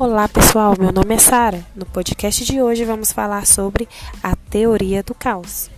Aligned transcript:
Olá 0.00 0.26
pessoal, 0.26 0.74
meu 0.78 0.90
nome 0.90 1.14
é 1.14 1.18
Sara. 1.18 1.62
No 1.76 1.84
podcast 1.84 2.42
de 2.42 2.62
hoje 2.62 2.86
vamos 2.86 3.12
falar 3.12 3.46
sobre 3.46 3.86
a 4.22 4.34
teoria 4.34 5.02
do 5.02 5.14
caos. 5.14 5.68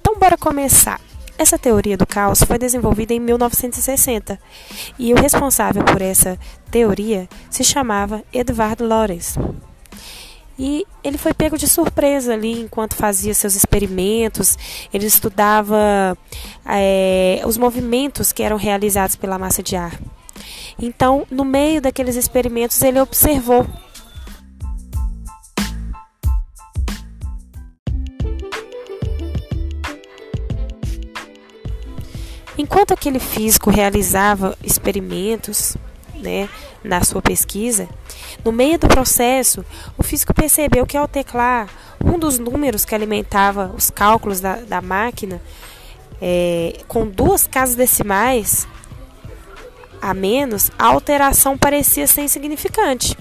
Então 0.00 0.18
bora 0.18 0.38
começar. 0.38 0.98
Essa 1.36 1.58
teoria 1.58 1.98
do 1.98 2.06
caos 2.06 2.42
foi 2.44 2.56
desenvolvida 2.56 3.12
em 3.12 3.20
1960 3.20 4.40
e 4.98 5.12
o 5.12 5.20
responsável 5.20 5.84
por 5.84 6.00
essa 6.00 6.38
teoria 6.70 7.28
se 7.50 7.62
chamava 7.62 8.24
Edward 8.32 8.82
Lorenz. 8.82 9.36
E 10.58 10.86
ele 11.02 11.18
foi 11.18 11.34
pego 11.34 11.58
de 11.58 11.68
surpresa 11.68 12.32
ali 12.32 12.60
enquanto 12.60 12.94
fazia 12.94 13.34
seus 13.34 13.54
experimentos. 13.54 14.56
Ele 14.92 15.06
estudava 15.06 16.16
é, 16.66 17.42
os 17.44 17.56
movimentos 17.56 18.32
que 18.32 18.42
eram 18.42 18.56
realizados 18.56 19.16
pela 19.16 19.38
massa 19.38 19.62
de 19.62 19.76
ar. 19.76 19.98
Então, 20.78 21.26
no 21.30 21.44
meio 21.44 21.80
daqueles 21.80 22.16
experimentos, 22.16 22.80
ele 22.82 23.00
observou 23.00 23.66
Enquanto 32.56 32.94
aquele 32.94 33.18
físico 33.18 33.68
realizava 33.68 34.56
experimentos, 34.62 35.76
né, 36.24 36.48
na 36.82 37.04
sua 37.04 37.22
pesquisa, 37.22 37.88
no 38.44 38.50
meio 38.50 38.78
do 38.78 38.88
processo, 38.88 39.64
o 39.96 40.02
físico 40.02 40.34
percebeu 40.34 40.86
que 40.86 40.96
ao 40.96 41.06
teclar 41.06 41.68
um 42.04 42.18
dos 42.18 42.38
números 42.38 42.84
que 42.84 42.94
alimentava 42.94 43.72
os 43.76 43.90
cálculos 43.90 44.40
da, 44.40 44.56
da 44.56 44.80
máquina, 44.80 45.40
é, 46.20 46.80
com 46.88 47.06
duas 47.06 47.46
casas 47.46 47.76
decimais 47.76 48.66
a 50.00 50.12
menos, 50.12 50.70
a 50.78 50.86
alteração 50.86 51.56
parecia 51.56 52.06
ser 52.06 52.22
insignificante. 52.22 53.16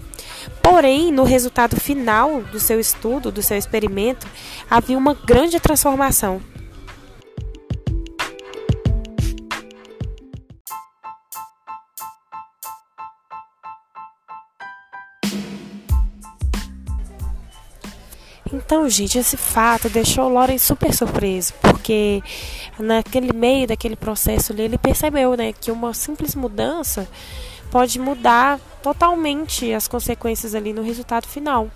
Porém, 0.62 1.12
no 1.12 1.24
resultado 1.24 1.80
final 1.80 2.42
do 2.42 2.60
seu 2.60 2.80
estudo, 2.80 3.32
do 3.32 3.42
seu 3.42 3.58
experimento, 3.58 4.28
havia 4.70 4.98
uma 4.98 5.14
grande 5.14 5.60
transformação. 5.60 6.42
Então, 18.54 18.88
gente, 18.88 19.18
esse 19.18 19.36
fato 19.36 19.90
deixou 19.90 20.26
o 20.26 20.30
Loren 20.30 20.60
super 20.60 20.94
surpreso, 20.94 21.54
porque 21.60 22.22
naquele 22.78 23.34
meio 23.34 23.66
daquele 23.66 23.96
processo 23.96 24.54
ele 24.54 24.78
percebeu 24.78 25.36
né, 25.36 25.52
que 25.52 25.72
uma 25.72 25.92
simples 25.92 26.36
mudança 26.36 27.08
pode 27.72 27.98
mudar 28.00 28.60
totalmente 28.84 29.74
as 29.74 29.88
consequências 29.88 30.54
ali 30.54 30.72
no 30.72 30.84
resultado 30.84 31.28
final. 31.28 31.68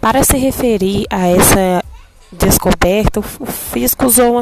Para 0.00 0.24
se 0.24 0.36
referir 0.36 1.06
a 1.10 1.28
essa 1.28 1.84
descoberta, 2.36 3.20
o 3.20 3.46
físico 3.46 4.06
usou 4.06 4.32
uma, 4.32 4.40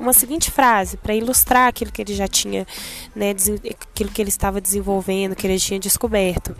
uma 0.00 0.12
seguinte 0.12 0.50
frase 0.50 0.96
para 0.96 1.14
ilustrar 1.14 1.68
aquilo 1.68 1.92
que 1.92 2.02
ele 2.02 2.14
já 2.14 2.26
tinha, 2.26 2.66
né, 3.14 3.34
aquilo 3.70 4.10
que 4.10 4.20
ele 4.20 4.28
estava 4.28 4.60
desenvolvendo, 4.60 5.36
que 5.36 5.46
ele 5.46 5.58
tinha 5.58 5.78
descoberto. 5.78 6.56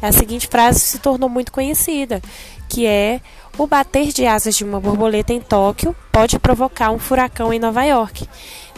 A 0.00 0.12
seguinte 0.12 0.46
frase 0.46 0.80
se 0.80 0.98
tornou 0.98 1.28
muito 1.28 1.52
conhecida, 1.52 2.22
que 2.68 2.86
é 2.86 3.20
o 3.58 3.66
bater 3.66 4.12
de 4.12 4.24
asas 4.24 4.54
de 4.54 4.64
uma 4.64 4.80
borboleta 4.80 5.32
em 5.32 5.40
Tóquio 5.40 5.94
pode 6.12 6.38
provocar 6.38 6.90
um 6.90 6.98
furacão 6.98 7.52
em 7.52 7.58
Nova 7.58 7.84
York, 7.84 8.28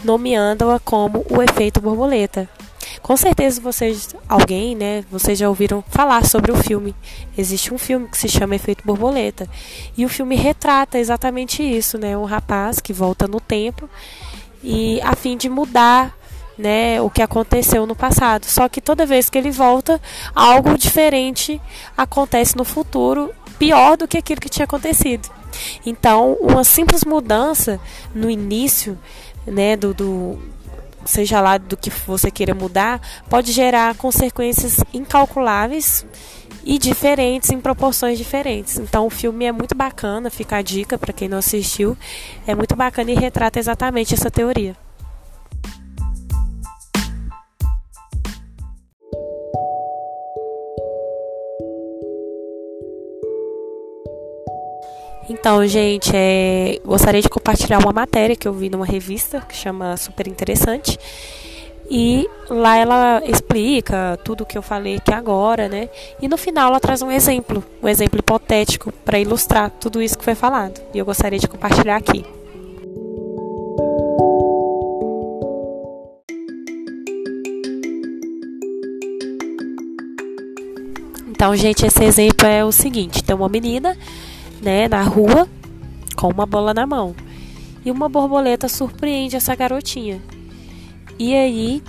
nomeando-a 0.03 0.79
como 0.79 1.25
o 1.29 1.41
efeito 1.41 1.79
borboleta. 1.79 2.49
Com 3.01 3.17
certeza 3.17 3.59
vocês, 3.59 4.15
alguém, 4.29 4.75
né, 4.75 5.03
vocês 5.11 5.37
já 5.37 5.49
ouviram 5.49 5.83
falar 5.89 6.25
sobre 6.25 6.51
o 6.51 6.55
filme. 6.55 6.95
Existe 7.37 7.73
um 7.73 7.77
filme 7.77 8.07
que 8.07 8.17
se 8.17 8.29
chama 8.29 8.55
Efeito 8.55 8.85
Borboleta. 8.85 9.49
E 9.97 10.05
o 10.05 10.09
filme 10.09 10.35
retrata 10.35 10.99
exatamente 10.99 11.63
isso, 11.63 11.97
né, 11.97 12.15
um 12.15 12.25
rapaz 12.25 12.79
que 12.79 12.93
volta 12.93 13.27
no 13.27 13.39
tempo 13.39 13.89
e 14.63 15.01
a 15.01 15.15
fim 15.15 15.35
de 15.35 15.49
mudar 15.49 16.15
né, 16.57 17.01
o 17.01 17.09
que 17.09 17.21
aconteceu 17.21 17.85
no 17.87 17.95
passado. 17.95 18.45
Só 18.45 18.69
que 18.69 18.79
toda 18.79 19.05
vez 19.05 19.29
que 19.29 19.37
ele 19.37 19.51
volta, 19.51 19.99
algo 20.35 20.77
diferente 20.77 21.59
acontece 21.97 22.55
no 22.55 22.63
futuro, 22.63 23.33
pior 23.57 23.97
do 23.97 24.07
que 24.07 24.17
aquilo 24.17 24.39
que 24.39 24.49
tinha 24.49 24.65
acontecido. 24.65 25.29
Então, 25.85 26.37
uma 26.39 26.63
simples 26.63 27.03
mudança 27.03 27.79
no 28.13 28.29
início, 28.29 28.97
né, 29.45 29.75
do, 29.75 29.93
do 29.93 30.39
seja 31.05 31.41
lá 31.41 31.57
do 31.57 31.75
que 31.77 31.89
você 31.89 32.29
queira 32.29 32.53
mudar, 32.53 33.01
pode 33.29 33.51
gerar 33.51 33.95
consequências 33.95 34.77
incalculáveis 34.93 36.05
e 36.63 36.77
diferentes 36.77 37.49
em 37.49 37.59
proporções 37.59 38.17
diferentes. 38.17 38.77
Então 38.77 39.05
o 39.05 39.09
filme 39.09 39.45
é 39.45 39.51
muito 39.51 39.75
bacana, 39.75 40.29
fica 40.29 40.57
a 40.57 40.61
dica 40.61 40.97
para 40.97 41.13
quem 41.13 41.27
não 41.27 41.37
assistiu, 41.37 41.97
é 42.45 42.53
muito 42.53 42.75
bacana 42.75 43.11
e 43.11 43.15
retrata 43.15 43.59
exatamente 43.59 44.13
essa 44.13 44.29
teoria. 44.29 44.75
Então, 55.31 55.65
gente, 55.65 56.11
é, 56.13 56.77
gostaria 56.83 57.21
de 57.21 57.29
compartilhar 57.29 57.79
uma 57.79 57.93
matéria 57.93 58.35
que 58.35 58.45
eu 58.45 58.51
vi 58.51 58.69
numa 58.69 58.85
revista 58.85 59.39
que 59.39 59.55
chama 59.55 59.95
Super 59.95 60.27
Interessante. 60.27 60.99
E 61.89 62.29
lá 62.49 62.75
ela 62.75 63.21
explica 63.25 64.19
tudo 64.25 64.41
o 64.41 64.45
que 64.45 64.57
eu 64.57 64.61
falei 64.61 64.97
aqui 64.97 65.13
agora, 65.13 65.69
né? 65.69 65.89
E 66.21 66.27
no 66.27 66.35
final 66.35 66.67
ela 66.67 66.81
traz 66.81 67.01
um 67.01 67.09
exemplo, 67.09 67.63
um 67.81 67.87
exemplo 67.87 68.19
hipotético 68.19 68.91
para 69.05 69.19
ilustrar 69.19 69.71
tudo 69.71 70.01
isso 70.01 70.17
que 70.17 70.23
foi 70.25 70.35
falado. 70.35 70.81
E 70.93 70.97
eu 70.97 71.05
gostaria 71.05 71.39
de 71.39 71.47
compartilhar 71.47 71.95
aqui. 71.95 72.25
Então, 81.29 81.55
gente, 81.55 81.85
esse 81.85 82.03
exemplo 82.03 82.45
é 82.45 82.65
o 82.65 82.71
seguinte: 82.71 83.23
tem 83.23 83.33
uma 83.33 83.47
menina 83.47 83.97
né, 84.61 84.87
na 84.87 85.03
rua 85.03 85.47
com 86.15 86.29
uma 86.29 86.45
bola 86.45 86.73
na 86.73 86.85
mão. 86.85 87.15
E 87.83 87.89
uma 87.89 88.07
borboleta 88.07 88.67
surpreende 88.67 89.35
essa 89.35 89.55
garotinha. 89.55 90.21
E 91.17 91.35
aí 91.35 91.83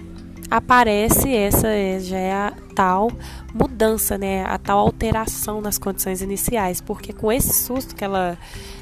aparece 0.50 1.34
essa 1.34 1.69
já 2.00 2.19
é 2.19 2.32
a 2.32 2.53
tal 2.75 3.11
mudança, 3.55 4.16
né, 4.16 4.44
a 4.44 4.59
tal 4.59 4.78
alteração 4.78 5.61
nas 5.61 5.78
condições 5.78 6.22
iniciais, 6.22 6.81
porque 6.81 7.12
com 7.12 7.31
esse 7.31 7.53
susto 7.53 7.94
que 7.94 8.05
ela 8.05 8.38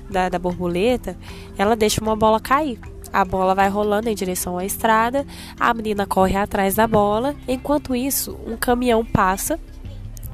da, 0.09 0.29
da 0.29 0.39
borboleta, 0.39 1.17
ela 1.56 1.77
deixa 1.77 2.00
uma 2.00 2.17
bola 2.17 2.41
cair. 2.41 2.79
A 3.12 3.25
bola 3.25 3.55
vai 3.55 3.69
rolando 3.69 4.09
em 4.09 4.15
direção 4.15 4.59
à 4.59 4.65
estrada, 4.65 5.27
a 5.59 5.75
menina 5.75 6.06
corre 6.06 6.37
atrás 6.37 6.75
da 6.77 6.87
bola, 6.87 7.34
enquanto 7.47 7.95
isso, 7.95 8.39
um 8.47 8.56
caminhão 8.56 9.05
passa 9.05 9.59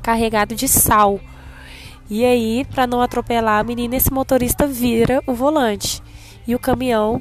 carregado 0.03 0.55
de 0.55 0.69
sal 0.69 1.19
e 2.09 2.25
aí, 2.25 2.65
para 2.65 2.87
não 2.87 3.03
atropelar 3.03 3.59
a 3.59 3.65
menina, 3.65 3.97
esse 3.97 4.13
motorista 4.13 4.67
vira 4.67 5.21
o 5.27 5.35
volante. 5.35 6.01
E 6.47 6.55
o 6.55 6.59
caminhão 6.59 7.21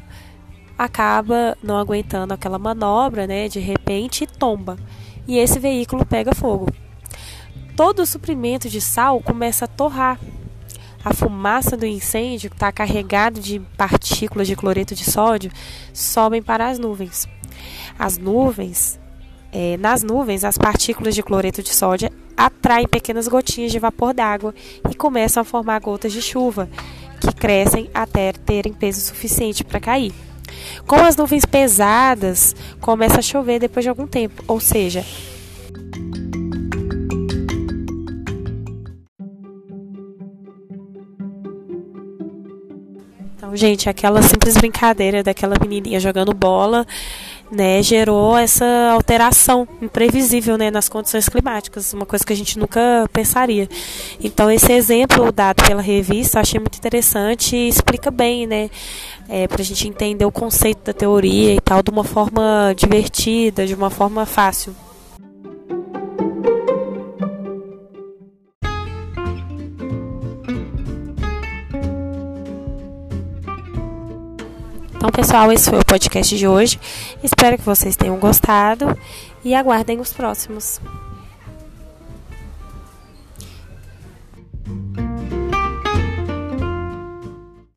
acaba 0.78 1.58
não 1.64 1.78
aguentando 1.78 2.34
aquela 2.34 2.60
manobra, 2.60 3.26
né? 3.26 3.48
De 3.48 3.60
repente 3.60 4.28
tomba. 4.28 4.78
E 5.28 5.40
esse 5.40 5.58
veículo 5.58 6.06
pega 6.06 6.36
fogo. 6.36 6.68
Todo 7.76 8.02
o 8.02 8.06
suprimento 8.06 8.70
de 8.70 8.80
sal 8.80 9.20
começa 9.22 9.66
a 9.66 9.68
torrar. 9.68 10.20
A 11.04 11.14
fumaça 11.14 11.76
do 11.76 11.86
incêndio, 11.86 12.50
que 12.50 12.56
está 12.56 12.72
carregado 12.72 13.40
de 13.40 13.60
partículas 13.78 14.48
de 14.48 14.56
cloreto 14.56 14.94
de 14.94 15.04
sódio, 15.04 15.52
sobem 15.94 16.42
para 16.42 16.68
as 16.68 16.78
nuvens. 16.78 17.28
As 17.98 18.18
nuvens, 18.18 19.00
é, 19.52 19.78
nas 19.78 20.04
nuvens, 20.04 20.44
as 20.44 20.58
partículas 20.58 21.16
de 21.16 21.24
cloreto 21.24 21.62
de 21.64 21.74
sódio 21.74 22.10
atraem 22.36 22.88
pequenas 22.88 23.28
gotinhas 23.28 23.72
de 23.72 23.80
vapor 23.80 24.14
d'água 24.14 24.54
e 24.90 24.96
começam 24.96 25.42
a 25.42 25.46
formar 25.46 25.80
gotas 25.80 26.12
de 26.12 26.22
chuva, 26.22 26.70
que 27.20 27.34
crescem 27.34 27.90
até 27.94 28.32
terem 28.34 28.74
peso 28.74 29.02
suficiente 29.02 29.64
para 29.64 29.80
cair. 29.80 30.14
Com 30.86 30.96
as 30.96 31.16
nuvens 31.16 31.46
pesadas, 31.46 32.56
começa 32.80 33.20
a 33.20 33.24
chover 33.24 33.60
depois 33.60 33.84
de 33.84 33.90
algum 33.90 34.08
tempo, 34.08 34.44
ou 34.48 34.60
seja, 34.60 35.06
gente, 43.56 43.90
aquela 43.90 44.22
simples 44.22 44.56
brincadeira 44.56 45.24
daquela 45.24 45.56
menininha 45.60 46.00
jogando 46.00 46.34
bola, 46.34 46.86
né, 47.52 47.82
gerou 47.82 48.38
essa 48.38 48.66
alteração 48.94 49.68
imprevisível, 49.82 50.58
né, 50.58 50.72
nas 50.72 50.90
condições 50.90 51.30
climáticas, 51.30 51.94
uma 51.94 52.06
coisa 52.06 52.26
que 52.26 52.34
a 52.34 52.36
gente 52.36 52.58
nunca 52.58 53.08
pensaria. 53.14 53.70
Então, 54.20 54.50
esse 54.50 54.72
exemplo 54.72 55.32
dado 55.32 55.64
pela 55.64 55.82
revista, 55.82 56.38
eu 56.38 56.42
achei 56.42 56.60
muito 56.60 56.78
interessante 56.78 57.56
e 57.56 57.68
explica 57.68 58.10
bem, 58.10 58.48
né, 58.48 58.70
é, 59.30 59.48
para 59.48 59.62
a 59.62 59.66
gente 59.66 59.88
entender 59.88 60.26
o 60.26 60.32
conceito 60.32 60.86
da 60.86 60.94
teoria 60.94 61.54
e 61.54 61.62
tal 61.62 61.82
de 61.82 61.90
uma 61.90 62.04
forma 62.04 62.74
divertida, 62.76 63.66
de 63.66 63.74
uma 63.74 63.90
forma 63.90 64.26
fácil. 64.26 64.76
Então, 75.08 75.22
pessoal, 75.22 75.52
esse 75.52 75.70
foi 75.70 75.78
o 75.78 75.86
podcast 75.86 76.36
de 76.36 76.48
hoje. 76.48 76.80
Espero 77.24 77.60
que 77.60 77.64
vocês 77.64 77.96
tenham 77.96 78.18
gostado 78.18 78.98
e 79.44 79.54
aguardem 79.54 80.00
os 80.00 80.12
próximos. 80.12 80.82